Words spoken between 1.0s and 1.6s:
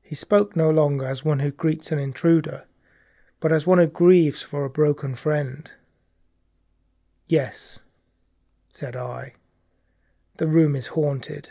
as one who